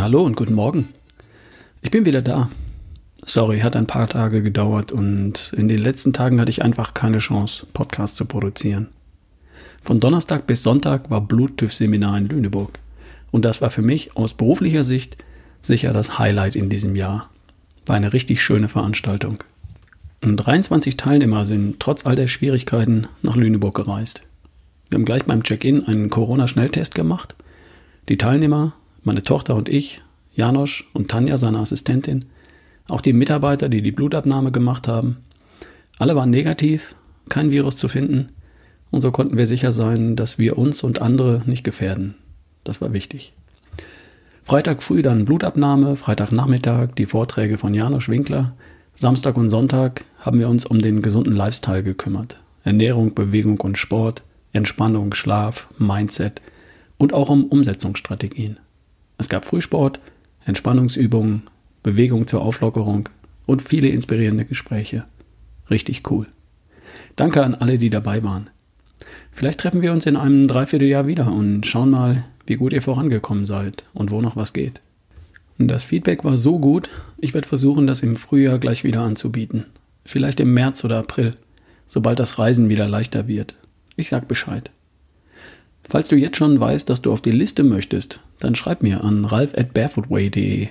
Hallo 0.00 0.22
und 0.22 0.34
guten 0.34 0.54
Morgen. 0.54 0.88
Ich 1.82 1.90
bin 1.90 2.06
wieder 2.06 2.22
da. 2.22 2.48
Sorry, 3.22 3.60
hat 3.60 3.76
ein 3.76 3.86
paar 3.86 4.08
Tage 4.08 4.42
gedauert 4.42 4.92
und 4.92 5.52
in 5.54 5.68
den 5.68 5.78
letzten 5.78 6.14
Tagen 6.14 6.40
hatte 6.40 6.48
ich 6.48 6.64
einfach 6.64 6.94
keine 6.94 7.18
Chance, 7.18 7.66
Podcast 7.74 8.16
zu 8.16 8.24
produzieren. 8.24 8.88
Von 9.82 10.00
Donnerstag 10.00 10.46
bis 10.46 10.62
Sonntag 10.62 11.10
war 11.10 11.20
Bluttüff-Seminar 11.20 12.16
in 12.16 12.28
Lüneburg. 12.30 12.78
Und 13.30 13.44
das 13.44 13.60
war 13.60 13.68
für 13.70 13.82
mich 13.82 14.16
aus 14.16 14.32
beruflicher 14.32 14.84
Sicht 14.84 15.18
sicher 15.60 15.92
das 15.92 16.18
Highlight 16.18 16.56
in 16.56 16.70
diesem 16.70 16.96
Jahr. 16.96 17.28
War 17.84 17.96
eine 17.96 18.14
richtig 18.14 18.40
schöne 18.40 18.68
Veranstaltung. 18.68 19.44
Und 20.22 20.38
23 20.38 20.96
Teilnehmer 20.96 21.44
sind 21.44 21.78
trotz 21.78 22.06
all 22.06 22.16
der 22.16 22.26
Schwierigkeiten 22.26 23.06
nach 23.20 23.36
Lüneburg 23.36 23.74
gereist. 23.74 24.22
Wir 24.88 24.96
haben 24.96 25.04
gleich 25.04 25.26
beim 25.26 25.42
Check-in 25.42 25.84
einen 25.84 26.08
Corona-Schnelltest 26.08 26.94
gemacht. 26.94 27.36
Die 28.08 28.16
Teilnehmer, 28.16 28.72
meine 29.02 29.22
Tochter 29.22 29.54
und 29.54 29.68
ich, 29.68 30.02
Janosch 30.32 30.88
und 30.92 31.08
Tanja, 31.08 31.36
seine 31.36 31.58
Assistentin, 31.58 32.26
auch 32.88 33.00
die 33.00 33.12
Mitarbeiter, 33.12 33.68
die 33.68 33.82
die 33.82 33.92
Blutabnahme 33.92 34.52
gemacht 34.52 34.88
haben, 34.88 35.18
alle 35.98 36.16
waren 36.16 36.30
negativ, 36.30 36.94
kein 37.28 37.50
Virus 37.50 37.76
zu 37.76 37.88
finden 37.88 38.30
und 38.90 39.02
so 39.02 39.10
konnten 39.10 39.36
wir 39.36 39.46
sicher 39.46 39.72
sein, 39.72 40.16
dass 40.16 40.38
wir 40.38 40.58
uns 40.58 40.82
und 40.82 41.00
andere 41.00 41.42
nicht 41.46 41.64
gefährden. 41.64 42.16
Das 42.64 42.80
war 42.80 42.92
wichtig. 42.92 43.32
Freitag 44.42 44.82
früh 44.82 45.02
dann 45.02 45.24
Blutabnahme, 45.24 45.96
Freitagnachmittag 45.96 46.94
die 46.96 47.06
Vorträge 47.06 47.58
von 47.58 47.74
Janosch 47.74 48.08
Winkler, 48.08 48.54
Samstag 48.94 49.36
und 49.36 49.50
Sonntag 49.50 50.04
haben 50.18 50.38
wir 50.38 50.48
uns 50.48 50.66
um 50.66 50.80
den 50.80 51.02
gesunden 51.02 51.36
Lifestyle 51.36 51.82
gekümmert. 51.82 52.38
Ernährung, 52.64 53.14
Bewegung 53.14 53.60
und 53.60 53.78
Sport, 53.78 54.22
Entspannung, 54.52 55.14
Schlaf, 55.14 55.68
Mindset 55.78 56.42
und 56.98 57.12
auch 57.12 57.30
um 57.30 57.44
Umsetzungsstrategien. 57.46 58.58
Es 59.20 59.28
gab 59.28 59.44
Frühsport, 59.44 60.00
Entspannungsübungen, 60.46 61.42
Bewegung 61.82 62.26
zur 62.26 62.40
Auflockerung 62.40 63.06
und 63.44 63.60
viele 63.60 63.88
inspirierende 63.88 64.46
Gespräche. 64.46 65.04
Richtig 65.68 66.10
cool. 66.10 66.26
Danke 67.16 67.44
an 67.44 67.54
alle, 67.54 67.76
die 67.76 67.90
dabei 67.90 68.24
waren. 68.24 68.48
Vielleicht 69.30 69.60
treffen 69.60 69.82
wir 69.82 69.92
uns 69.92 70.06
in 70.06 70.16
einem 70.16 70.46
Dreivierteljahr 70.46 71.06
wieder 71.06 71.30
und 71.30 71.66
schauen 71.66 71.90
mal, 71.90 72.24
wie 72.46 72.54
gut 72.54 72.72
ihr 72.72 72.80
vorangekommen 72.80 73.44
seid 73.44 73.84
und 73.92 74.10
wo 74.10 74.22
noch 74.22 74.36
was 74.36 74.54
geht. 74.54 74.80
Das 75.58 75.84
Feedback 75.84 76.24
war 76.24 76.38
so 76.38 76.58
gut, 76.58 76.88
ich 77.18 77.34
werde 77.34 77.46
versuchen, 77.46 77.86
das 77.86 78.00
im 78.00 78.16
Frühjahr 78.16 78.58
gleich 78.58 78.84
wieder 78.84 79.02
anzubieten. 79.02 79.66
Vielleicht 80.06 80.40
im 80.40 80.54
März 80.54 80.82
oder 80.82 80.98
April, 80.98 81.34
sobald 81.86 82.18
das 82.18 82.38
Reisen 82.38 82.70
wieder 82.70 82.88
leichter 82.88 83.28
wird. 83.28 83.54
Ich 83.96 84.08
sag 84.08 84.28
Bescheid. 84.28 84.70
Falls 85.90 86.08
du 86.08 86.14
jetzt 86.14 86.36
schon 86.36 86.60
weißt, 86.60 86.88
dass 86.88 87.02
du 87.02 87.12
auf 87.12 87.20
die 87.20 87.32
Liste 87.32 87.64
möchtest, 87.64 88.20
dann 88.38 88.54
schreib 88.54 88.84
mir 88.84 89.02
an 89.02 89.24
ralf 89.24 89.58
at 89.58 89.74
barefootway.de. 89.74 90.68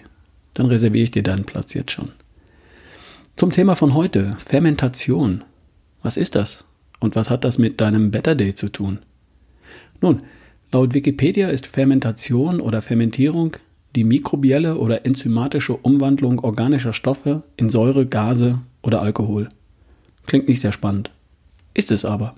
Dann 0.53 0.65
reserviere 0.65 1.03
ich 1.03 1.11
dir 1.11 1.23
deinen 1.23 1.43
Platz 1.43 1.73
jetzt 1.73 1.91
schon. 1.91 2.13
Zum 3.35 3.51
Thema 3.51 3.75
von 3.75 3.95
heute, 3.95 4.37
Fermentation. 4.37 5.43
Was 6.01 6.15
ist 6.15 6.35
das? 6.35 6.63
Und 7.01 7.17
was 7.17 7.29
hat 7.29 7.43
das 7.43 7.57
mit 7.57 7.81
deinem 7.81 8.11
Better 8.11 8.33
Day 8.33 8.55
zu 8.55 8.69
tun? 8.69 8.99
Nun, 9.99 10.23
laut 10.71 10.93
Wikipedia 10.93 11.49
ist 11.49 11.67
Fermentation 11.67 12.61
oder 12.61 12.81
Fermentierung 12.81 13.57
die 13.97 14.05
mikrobielle 14.05 14.77
oder 14.77 15.05
enzymatische 15.05 15.75
Umwandlung 15.75 16.39
organischer 16.39 16.93
Stoffe 16.93 17.43
in 17.57 17.69
Säure, 17.69 18.05
Gase 18.05 18.61
oder 18.83 19.01
Alkohol. 19.01 19.49
Klingt 20.27 20.47
nicht 20.47 20.61
sehr 20.61 20.71
spannend. 20.71 21.11
Ist 21.73 21.91
es 21.91 22.05
aber. 22.05 22.35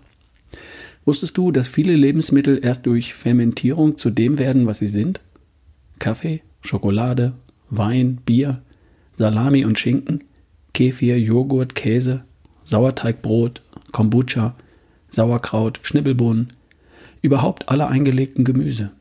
Wusstest 1.06 1.38
du, 1.38 1.52
dass 1.52 1.68
viele 1.68 1.96
Lebensmittel 1.96 2.60
erst 2.64 2.86
durch 2.86 3.14
Fermentierung 3.14 3.98
zu 3.98 4.10
dem 4.10 4.38
werden, 4.38 4.68
was 4.68 4.80
sie 4.80 4.88
sind? 4.88 5.20
Kaffee, 6.00 6.42
Schokolade, 6.62 7.34
Wein, 7.70 8.18
Bier, 8.26 8.62
Salami 9.14 9.66
und 9.66 9.80
Schinken, 9.80 10.24
Kefir, 10.74 11.20
Joghurt, 11.20 11.76
Käse, 11.76 12.24
Sauerteigbrot, 12.64 13.62
Kombucha, 13.92 14.56
Sauerkraut, 15.10 15.80
Schnibbelbohnen, 15.82 16.50
überhaupt 17.22 17.70
alle 17.70 17.88
eingelegten 17.88 18.44
Gemüse. 18.44 18.92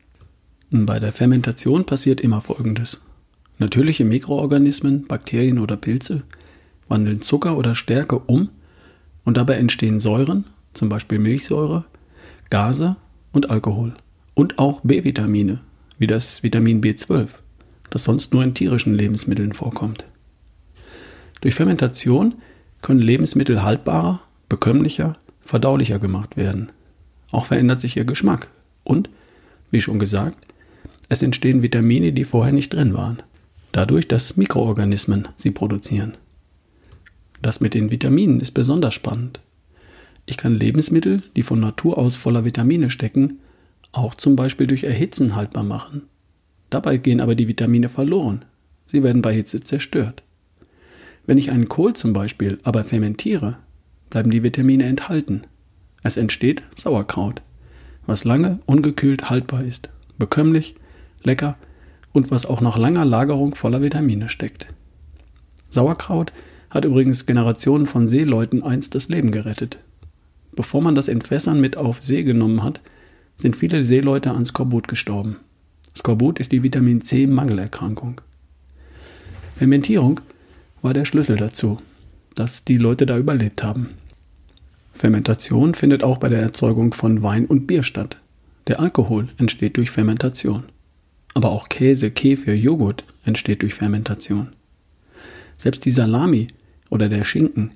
Bei 0.70 0.98
der 0.98 1.12
Fermentation 1.12 1.84
passiert 1.84 2.20
immer 2.20 2.40
Folgendes. 2.40 3.00
Natürliche 3.58 4.04
Mikroorganismen, 4.04 5.06
Bakterien 5.06 5.58
oder 5.58 5.76
Pilze 5.76 6.22
wandeln 6.90 7.22
Zucker 7.22 7.56
oder 7.56 7.74
Stärke 7.74 8.18
um 8.18 8.50
und 9.24 9.36
dabei 9.36 9.54
entstehen 9.54 10.00
Säuren, 10.00 10.44
zum 10.72 10.88
Beispiel 10.88 11.18
Milchsäure, 11.18 11.84
Gase 12.50 12.96
und 13.32 13.50
Alkohol. 13.50 13.94
Und 14.34 14.58
auch 14.58 14.80
B-Vitamine, 14.82 15.60
wie 15.98 16.06
das 16.06 16.42
Vitamin 16.42 16.80
B12, 16.80 17.28
das 17.90 18.04
sonst 18.04 18.32
nur 18.32 18.42
in 18.42 18.54
tierischen 18.54 18.94
Lebensmitteln 18.94 19.52
vorkommt. 19.52 20.06
Durch 21.40 21.54
Fermentation 21.54 22.34
können 22.82 23.00
Lebensmittel 23.00 23.62
haltbarer, 23.62 24.20
bekömmlicher, 24.48 25.16
verdaulicher 25.40 25.98
gemacht 25.98 26.36
werden. 26.36 26.70
Auch 27.30 27.46
verändert 27.46 27.80
sich 27.80 27.96
ihr 27.96 28.04
Geschmack. 28.04 28.48
Und, 28.84 29.10
wie 29.70 29.80
schon 29.80 29.98
gesagt, 29.98 30.38
es 31.08 31.22
entstehen 31.22 31.62
Vitamine, 31.62 32.12
die 32.12 32.24
vorher 32.24 32.52
nicht 32.52 32.72
drin 32.72 32.94
waren. 32.94 33.22
Dadurch, 33.72 34.08
dass 34.08 34.36
Mikroorganismen 34.36 35.28
sie 35.36 35.50
produzieren. 35.50 36.16
Das 37.42 37.60
mit 37.60 37.74
den 37.74 37.90
Vitaminen 37.90 38.40
ist 38.40 38.52
besonders 38.52 38.94
spannend. 38.94 39.40
Ich 40.30 40.36
kann 40.36 40.54
Lebensmittel, 40.54 41.24
die 41.34 41.42
von 41.42 41.58
Natur 41.58 41.98
aus 41.98 42.16
voller 42.16 42.44
Vitamine 42.44 42.88
stecken, 42.88 43.40
auch 43.90 44.14
zum 44.14 44.36
Beispiel 44.36 44.68
durch 44.68 44.84
Erhitzen 44.84 45.34
haltbar 45.34 45.64
machen. 45.64 46.02
Dabei 46.70 46.98
gehen 46.98 47.20
aber 47.20 47.34
die 47.34 47.48
Vitamine 47.48 47.88
verloren. 47.88 48.44
Sie 48.86 49.02
werden 49.02 49.22
bei 49.22 49.34
Hitze 49.34 49.60
zerstört. 49.60 50.22
Wenn 51.26 51.36
ich 51.36 51.50
einen 51.50 51.68
Kohl 51.68 51.94
zum 51.94 52.12
Beispiel 52.12 52.58
aber 52.62 52.84
fermentiere, 52.84 53.56
bleiben 54.08 54.30
die 54.30 54.44
Vitamine 54.44 54.84
enthalten. 54.84 55.42
Es 56.04 56.16
entsteht 56.16 56.62
Sauerkraut, 56.76 57.42
was 58.06 58.22
lange 58.22 58.60
ungekühlt 58.66 59.30
haltbar 59.30 59.64
ist, 59.64 59.88
bekömmlich, 60.16 60.76
lecker 61.24 61.56
und 62.12 62.30
was 62.30 62.46
auch 62.46 62.60
nach 62.60 62.78
langer 62.78 63.04
Lagerung 63.04 63.56
voller 63.56 63.82
Vitamine 63.82 64.28
steckt. 64.28 64.68
Sauerkraut 65.70 66.32
hat 66.70 66.84
übrigens 66.84 67.26
Generationen 67.26 67.86
von 67.86 68.06
Seeleuten 68.06 68.62
einst 68.62 68.94
das 68.94 69.08
Leben 69.08 69.32
gerettet. 69.32 69.80
Bevor 70.52 70.82
man 70.82 70.94
das 70.94 71.08
in 71.08 71.20
Fässern 71.20 71.60
mit 71.60 71.76
auf 71.76 72.02
See 72.02 72.22
genommen 72.22 72.62
hat, 72.62 72.80
sind 73.36 73.56
viele 73.56 73.84
Seeleute 73.84 74.32
an 74.32 74.44
Skorbut 74.44 74.88
gestorben. 74.88 75.36
Skorbut 75.96 76.38
ist 76.38 76.52
die 76.52 76.62
Vitamin 76.62 77.02
C-Mangelerkrankung. 77.02 78.20
Fermentierung 79.54 80.20
war 80.82 80.94
der 80.94 81.04
Schlüssel 81.04 81.36
dazu, 81.36 81.80
dass 82.34 82.64
die 82.64 82.76
Leute 82.76 83.06
da 83.06 83.18
überlebt 83.18 83.62
haben. 83.62 83.90
Fermentation 84.92 85.74
findet 85.74 86.02
auch 86.02 86.18
bei 86.18 86.28
der 86.28 86.40
Erzeugung 86.40 86.92
von 86.92 87.22
Wein 87.22 87.46
und 87.46 87.66
Bier 87.66 87.82
statt. 87.82 88.16
Der 88.66 88.80
Alkohol 88.80 89.28
entsteht 89.38 89.76
durch 89.76 89.90
Fermentation. 89.90 90.64
Aber 91.34 91.50
auch 91.50 91.68
Käse, 91.68 92.10
Kefir, 92.10 92.56
Joghurt 92.56 93.04
entsteht 93.24 93.62
durch 93.62 93.74
Fermentation. 93.74 94.48
Selbst 95.56 95.84
die 95.84 95.90
Salami 95.90 96.48
oder 96.90 97.08
der 97.08 97.24
Schinken, 97.24 97.72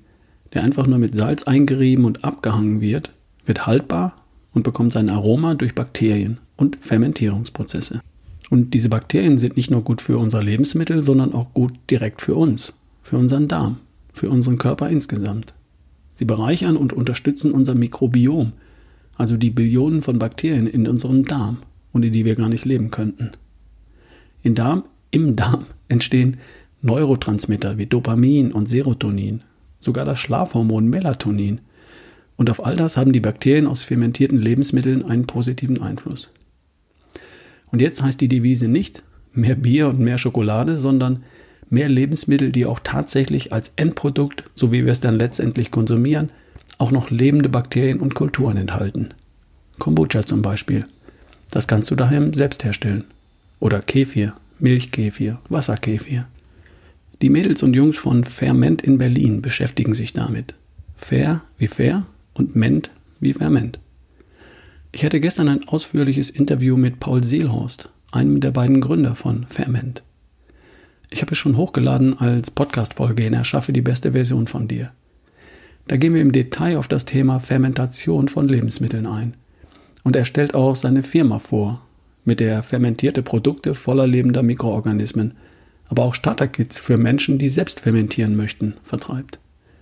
der 0.55 0.63
einfach 0.63 0.87
nur 0.87 0.97
mit 0.97 1.13
Salz 1.13 1.43
eingerieben 1.43 2.05
und 2.05 2.23
abgehangen 2.23 2.81
wird, 2.81 3.11
wird 3.45 3.67
haltbar 3.67 4.15
und 4.53 4.63
bekommt 4.63 4.93
sein 4.93 5.09
Aroma 5.09 5.53
durch 5.53 5.75
Bakterien 5.75 6.39
und 6.55 6.77
Fermentierungsprozesse. 6.79 8.01
Und 8.49 8.73
diese 8.73 8.89
Bakterien 8.89 9.37
sind 9.37 9.57
nicht 9.57 9.69
nur 9.69 9.83
gut 9.83 10.01
für 10.01 10.17
unser 10.17 10.41
Lebensmittel, 10.41 11.01
sondern 11.01 11.33
auch 11.33 11.53
gut 11.53 11.73
direkt 11.91 12.21
für 12.21 12.35
uns, 12.35 12.73
für 13.03 13.17
unseren 13.17 13.47
Darm, 13.47 13.77
für 14.13 14.29
unseren 14.29 14.57
Körper 14.57 14.89
insgesamt. 14.89 15.53
Sie 16.15 16.25
bereichern 16.25 16.77
und 16.77 16.93
unterstützen 16.93 17.51
unser 17.51 17.75
Mikrobiom, 17.75 18.53
also 19.17 19.35
die 19.35 19.49
Billionen 19.49 20.01
von 20.01 20.19
Bakterien 20.19 20.67
in 20.67 20.87
unserem 20.87 21.25
Darm, 21.25 21.57
ohne 21.93 22.11
die 22.11 22.23
wir 22.23 22.35
gar 22.35 22.49
nicht 22.49 22.63
leben 22.65 22.91
könnten. 22.91 23.31
In 24.41 24.55
Darm, 24.55 24.83
Im 25.11 25.35
Darm 25.35 25.65
entstehen 25.89 26.37
Neurotransmitter 26.81 27.77
wie 27.77 27.87
Dopamin 27.87 28.51
und 28.51 28.69
Serotonin, 28.69 29.41
sogar 29.85 30.03
das 30.03 30.19
Schlafhormon 30.19 30.89
Melatonin. 30.89 31.61
Und 32.35 32.49
auf 32.49 32.65
all 32.65 32.75
das 32.75 32.97
haben 32.97 33.13
die 33.13 33.21
Bakterien 33.21 33.67
aus 33.67 33.85
fermentierten 33.85 34.39
Lebensmitteln 34.39 35.05
einen 35.05 35.25
positiven 35.25 35.81
Einfluss. 35.81 36.31
Und 37.71 37.81
jetzt 37.81 38.01
heißt 38.01 38.19
die 38.19 38.27
Devise 38.27 38.67
nicht 38.67 39.03
mehr 39.33 39.55
Bier 39.55 39.87
und 39.87 39.99
mehr 39.99 40.17
Schokolade, 40.17 40.77
sondern 40.77 41.23
mehr 41.69 41.89
Lebensmittel, 41.89 42.51
die 42.51 42.65
auch 42.65 42.79
tatsächlich 42.83 43.53
als 43.53 43.73
Endprodukt, 43.75 44.43
so 44.55 44.71
wie 44.71 44.85
wir 44.85 44.91
es 44.91 44.99
dann 44.99 45.17
letztendlich 45.17 45.71
konsumieren, 45.71 46.29
auch 46.77 46.91
noch 46.91 47.09
lebende 47.09 47.49
Bakterien 47.49 47.99
und 47.99 48.15
Kulturen 48.15 48.57
enthalten. 48.57 49.09
Kombucha 49.79 50.25
zum 50.25 50.41
Beispiel. 50.41 50.85
Das 51.51 51.67
kannst 51.67 51.89
du 51.91 51.95
daheim 51.95 52.33
selbst 52.33 52.63
herstellen. 52.63 53.05
Oder 53.59 53.81
Kefir, 53.81 54.35
Milchkefir, 54.59 55.39
Wasserkefir. 55.49 56.27
Die 57.21 57.29
Mädels 57.29 57.63
und 57.63 57.75
Jungs 57.75 57.97
von 57.97 58.23
Ferment 58.25 58.81
in 58.81 58.97
Berlin 58.97 59.41
beschäftigen 59.41 59.93
sich 59.93 60.13
damit. 60.13 60.53
Fair 60.95 61.43
wie 61.57 61.67
fair 61.67 62.05
und 62.33 62.55
Ment 62.55 62.91
wie 63.21 63.33
Ferment. 63.33 63.79
Ich 64.91 65.05
hatte 65.05 65.19
gestern 65.19 65.47
ein 65.47 65.67
ausführliches 65.67 66.29
Interview 66.29 66.75
mit 66.75 66.99
Paul 66.99 67.23
Seelhorst, 67.23 67.89
einem 68.11 68.39
der 68.41 68.51
beiden 68.51 68.81
Gründer 68.81 69.15
von 69.15 69.45
Ferment. 69.45 70.03
Ich 71.09 71.21
habe 71.21 71.31
es 71.31 71.37
schon 71.37 71.55
hochgeladen 71.55 72.19
als 72.19 72.51
Podcast-Folge 72.51 73.25
in 73.25 73.33
Erschaffe 73.33 73.71
die 73.71 73.81
beste 73.81 74.11
Version 74.11 74.47
von 74.47 74.67
dir. 74.67 74.91
Da 75.87 75.97
gehen 75.97 76.13
wir 76.13 76.21
im 76.21 76.31
Detail 76.31 76.77
auf 76.77 76.87
das 76.87 77.05
Thema 77.05 77.39
Fermentation 77.39 78.27
von 78.27 78.47
Lebensmitteln 78.47 79.05
ein. 79.05 79.35
Und 80.03 80.15
er 80.15 80.25
stellt 80.25 80.53
auch 80.53 80.75
seine 80.75 81.03
Firma 81.03 81.39
vor, 81.39 81.85
mit 82.25 82.39
der 82.39 82.63
fermentierte 82.63 83.21
Produkte 83.21 83.75
voller 83.75 84.07
lebender 84.07 84.43
Mikroorganismen, 84.43 85.35
aber 85.87 86.03
auch 86.03 86.15
Starterkits 86.15 86.77
für 86.77 86.97
Menschen, 86.97 87.37
die 87.37 87.49
selbst 87.49 87.81
fermentieren 87.81 88.35
möchten, 88.35 88.75
vertreibt. 88.83 89.39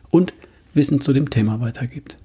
Und 0.10 0.34
Wissen 0.74 1.02
zu 1.02 1.14
dem 1.14 1.30
Thema 1.30 1.62
weitergibt. 1.62 2.18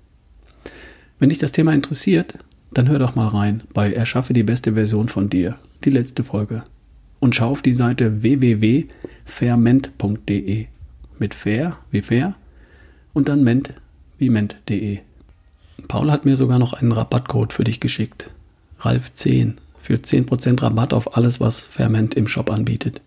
Wenn 1.18 1.28
dich 1.28 1.38
das 1.38 1.52
Thema 1.52 1.74
interessiert, 1.74 2.38
dann 2.72 2.88
hör 2.88 2.98
doch 2.98 3.14
mal 3.14 3.28
rein 3.28 3.62
bei 3.72 3.92
Erschaffe 3.92 4.32
die 4.32 4.42
beste 4.42 4.74
Version 4.74 5.08
von 5.08 5.28
dir, 5.28 5.58
die 5.84 5.90
letzte 5.90 6.24
Folge. 6.24 6.64
Und 7.20 7.34
schau 7.34 7.50
auf 7.50 7.62
die 7.62 7.72
Seite 7.72 8.22
www.ferment.de 8.22 10.66
mit 11.18 11.34
fair 11.34 11.76
wie 11.90 12.02
fair 12.02 12.36
und 13.12 13.28
dann 13.28 13.42
ment 13.42 13.72
wie 14.18 14.30
ment.de. 14.30 15.00
Paul 15.88 16.10
hat 16.10 16.24
mir 16.24 16.36
sogar 16.36 16.58
noch 16.58 16.72
einen 16.74 16.92
Rabattcode 16.92 17.52
für 17.52 17.64
dich 17.64 17.80
geschickt. 17.80 18.30
Ralf10 18.80 19.54
für 19.80 19.94
10% 19.94 20.62
Rabatt 20.62 20.92
auf 20.92 21.16
alles, 21.16 21.40
was 21.40 21.60
Ferment 21.60 22.14
im 22.14 22.28
Shop 22.28 22.50
anbietet. 22.50 23.00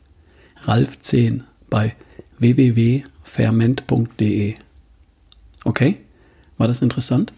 Ralf10 0.66 1.42
bei 1.70 1.96
www.ferment.de. 2.40 4.56
Okay? 5.64 5.98
War 6.58 6.68
das 6.68 6.82
interessant? 6.82 7.32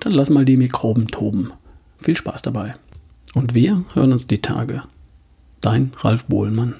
Dann 0.00 0.12
lass 0.12 0.30
mal 0.30 0.44
die 0.44 0.56
Mikroben 0.56 1.08
toben. 1.08 1.52
Viel 2.00 2.16
Spaß 2.16 2.42
dabei. 2.42 2.74
Und 3.34 3.54
wir 3.54 3.84
hören 3.94 4.12
uns 4.12 4.26
die 4.26 4.42
Tage. 4.42 4.82
Dein 5.60 5.92
Ralf 5.98 6.24
Bohlmann. 6.24 6.74